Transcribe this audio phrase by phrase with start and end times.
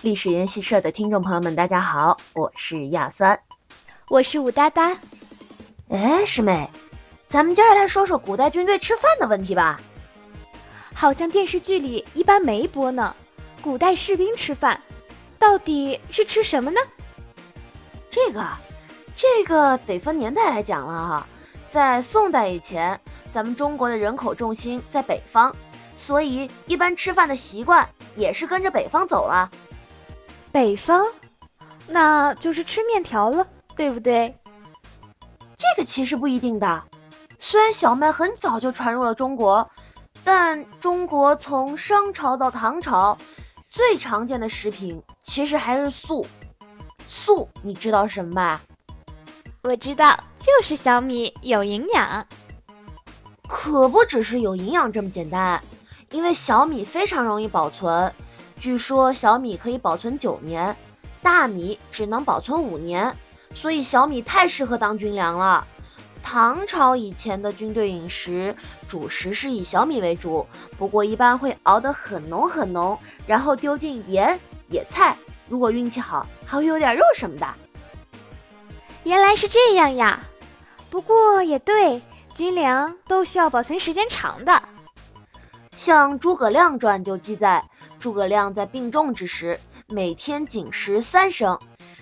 [0.00, 3.40] 历史研习社的听众朋友们，大家好，我是亚三，
[4.08, 4.96] 我是武哒哒。
[5.88, 6.70] 哎，师妹，
[7.28, 9.80] 咱们接下来说说古代军队吃饭的问题吧。
[10.94, 13.12] 好像电视剧里一般没播呢。
[13.60, 14.80] 古代士兵吃饭，
[15.36, 16.80] 到底是吃什么呢？
[18.08, 18.46] 这个，
[19.16, 21.26] 这个得分年代来讲了哈。
[21.68, 23.00] 在宋代以前，
[23.32, 25.52] 咱们中国的人口重心在北方，
[25.96, 29.50] 所以一般吃饭的习惯也是跟着北方走了。
[30.58, 31.06] 北方，
[31.86, 34.36] 那就是吃面条了，对不对？
[35.56, 36.82] 这个其实不一定的。
[37.38, 39.70] 虽然小麦很早就传入了中国，
[40.24, 43.16] 但中国从商朝到唐朝，
[43.70, 46.26] 最常见的食品其实还是粟。
[47.08, 48.60] 粟，你知道什么吧？
[49.62, 52.26] 我知道，就是小米，有营养。
[53.48, 55.62] 可不只是有营养这么简单，
[56.10, 58.12] 因为小米非常容易保存。
[58.60, 60.76] 据说小米可以保存九年，
[61.22, 63.16] 大米只能保存五年，
[63.54, 65.66] 所以小米太适合当军粮了。
[66.22, 68.54] 唐朝以前的军队饮食
[68.88, 75.16] 主食是以小米为主，不过一般会熬得很浓很浓，然后丢进盐、野菜，
[75.48, 77.46] 如果运气好，还会有点肉什么的。
[79.04, 80.20] 原来是这样呀，
[80.90, 82.02] 不过也对，
[82.34, 84.62] 军粮都需要保存时间长的。
[85.76, 87.64] 像《诸葛亮传》就记载。
[87.98, 91.58] 诸葛亮在病重之时，每天仅食三升。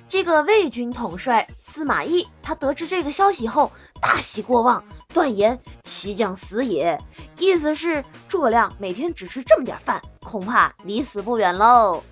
[0.09, 6.99] 这个魏军统帅司马懿，他得知这个消息后，大喜过望，断言其将死也。
[7.39, 12.03] 意思是诸葛亮每天只吃这么点饭，恐怕离死不远喽。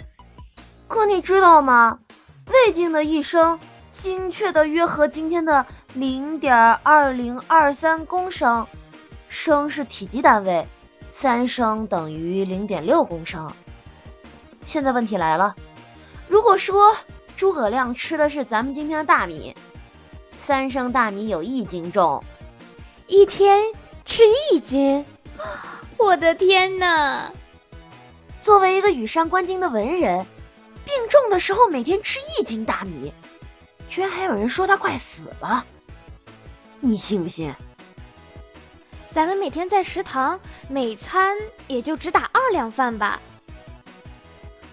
[0.88, 1.98] 可你知道吗？
[2.48, 3.58] 魏晋的一升，
[3.92, 8.66] 精确的约合今天的零点二零二三公升，
[9.28, 10.66] 升是体积单位，
[11.12, 13.52] 三升等于零点六公升。
[14.66, 15.54] 现在问题来了，
[16.28, 16.96] 如果说
[17.36, 19.54] 诸葛亮吃的是咱们今天的大米，
[20.44, 22.22] 三升大米有一斤重，
[23.06, 23.62] 一天
[24.04, 25.04] 吃一斤，
[25.96, 27.30] 我的天哪！
[28.42, 30.26] 作为一个羽扇纶巾的文人，
[30.84, 33.12] 病重的时候每天吃一斤大米，
[33.88, 35.64] 居然还有人说他快死了，
[36.80, 37.54] 你信不信？
[39.10, 41.36] 咱们每天在食堂每餐
[41.68, 43.20] 也就只打二两饭吧。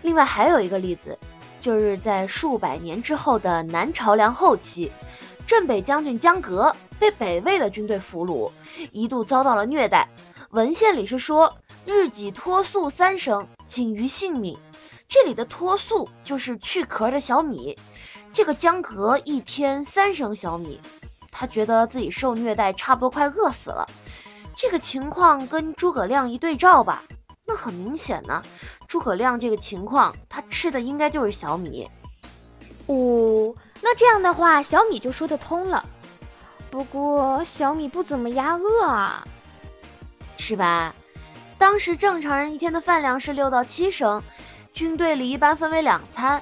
[0.02, 1.18] 另外还有一个例子，
[1.60, 4.92] 就是在数百年之后的南朝梁后期，
[5.46, 8.52] 镇北将军江革被北魏的军队俘虏，
[8.92, 10.08] 一度遭到了虐待。
[10.50, 14.58] 文献里是说，日己脱粟三升，仅于性命。
[15.08, 17.78] 这里的脱粟就是去壳的小米。
[18.34, 20.80] 这个江革一天三升小米，
[21.32, 23.88] 他觉得自己受虐待，差不多快饿死了。
[24.56, 27.04] 这个情况跟诸葛亮一对照吧。
[27.46, 28.41] 那很明显呢，
[28.88, 31.90] 诸葛亮这个情况，他吃的应该就是小米。
[32.88, 35.85] 哦，那这样的话，小米就说得通了。
[36.69, 39.28] 不过小米不怎么压饿啊，
[40.38, 40.94] 是吧？
[41.57, 44.23] 当时正常人一天的饭量是六到七升，
[44.73, 46.41] 军队里一般分为两餐。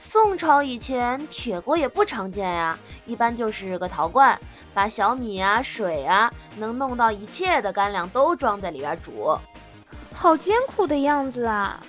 [0.00, 4.38] 宋朝以前铁锅也不常见呀，一般就是个陶罐，
[4.74, 9.38] 把小米啊、水啊，能弄到一切的干粮都装在里边煮。
[10.22, 11.82] 好艰苦的样子啊！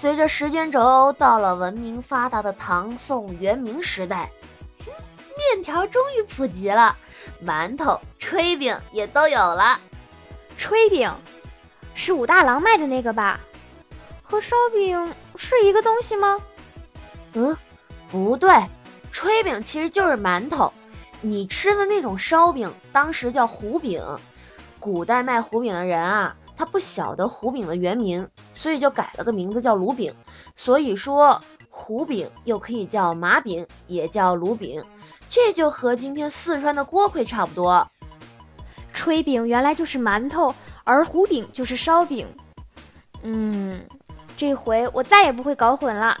[0.00, 4.30] 随着时间轴到了文明发达的唐宋元明时代，
[5.36, 6.96] 面条终于普及了，
[7.44, 9.80] 馒头、炊饼也都有了。
[10.56, 11.12] 炊饼
[11.92, 13.40] 是武大郎卖的那个吧？
[14.22, 16.38] 和烧饼是一个东西吗？
[17.34, 17.56] 嗯，
[18.12, 18.64] 不对，
[19.12, 20.72] 炊饼其实就是馒头，
[21.20, 24.00] 你吃的那种烧饼当时叫糊饼。
[24.78, 26.36] 古代卖糊饼的人啊。
[26.60, 30.14] 他不晓得胡饼的原名，所以就改了个名字叫炉饼。
[30.54, 31.40] 所以说
[31.70, 34.84] 胡饼又可以叫麻饼，也叫炉饼，
[35.30, 37.88] 这就和今天四川的锅盔差不多。
[38.92, 40.54] 炊饼原来就是馒头，
[40.84, 42.28] 而胡饼就是烧饼。
[43.22, 43.80] 嗯，
[44.36, 46.14] 这回我再也不会搞混了。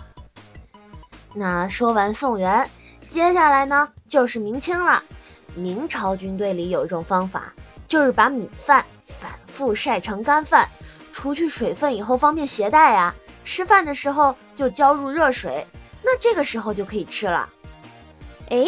[1.34, 2.66] 那说完宋元，
[3.10, 5.02] 接下来呢就是明清了。
[5.54, 7.52] 明朝军队里有一种方法，
[7.90, 8.82] 就是把米饭
[9.20, 9.32] 反。
[9.52, 10.66] 复晒成干饭，
[11.12, 13.14] 除去水分以后方便携带呀。
[13.44, 15.66] 吃饭的时候就浇入热水，
[16.02, 17.46] 那这个时候就可以吃了。
[18.48, 18.64] 哎，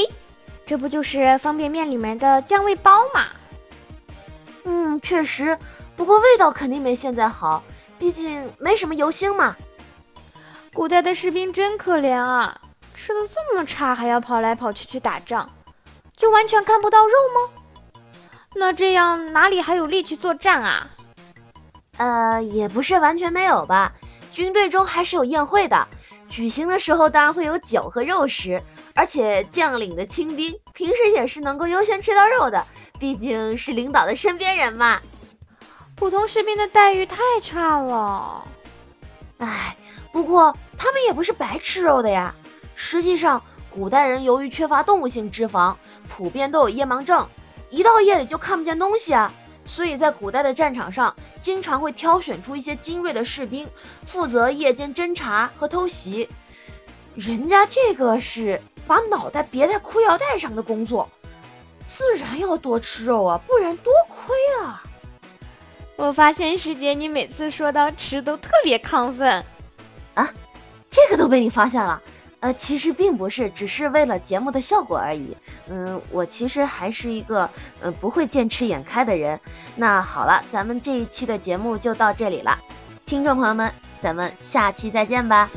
[0.66, 3.24] 这不就是方便面里面的酱味包吗？
[4.64, 5.56] 嗯，确实，
[5.96, 7.62] 不过味道肯定没现在好，
[7.98, 9.56] 毕竟没什么油星嘛。
[10.74, 12.60] 古代的士兵真可怜啊，
[12.92, 15.48] 吃的这么差，还要跑来跑去去打仗，
[16.14, 17.61] 就完全看不到肉吗？
[18.54, 20.90] 那这样哪里还有力气作战啊？
[21.96, 23.92] 呃，也不是完全没有吧。
[24.32, 25.86] 军队中还是有宴会的，
[26.28, 28.62] 举行的时候当然会有酒和肉食，
[28.94, 32.66] 而且将领的亲兵平时也是能够优先吃到肉的，
[32.98, 35.00] 毕竟是领导的身边人嘛。
[35.96, 38.44] 普通士兵的待遇太差了，
[39.38, 39.76] 唉，
[40.12, 42.34] 不过他们也不是白吃肉的呀。
[42.74, 45.76] 实际上，古代人由于缺乏动物性脂肪，
[46.08, 47.28] 普遍都有夜盲症，
[47.72, 49.32] 一到夜里就看不见东西啊。
[49.64, 53.66] 所以在古代的战场上，经常会挑选出一些精锐的士兵，
[54.06, 56.28] 负责夜间侦查和偷袭。
[57.14, 61.08] 人家这个是把脑袋别在裤腰带上的工作，
[61.88, 64.82] 自然要多吃肉啊，不然多亏啊。
[65.96, 69.44] 我发现师姐你每次说到吃都特别亢奋
[70.14, 70.28] 啊，
[70.90, 72.02] 这个都被你发现了。
[72.42, 75.36] 呃，其实并不是，只是为了节目的效果而已。
[75.70, 77.48] 嗯，我其实还是一个
[77.80, 79.38] 嗯不会见吃眼开的人。
[79.76, 82.58] 那好了，咱们这一期的节目就到这里了，
[83.06, 83.72] 听众朋友们，
[84.02, 85.48] 咱们下期再见吧。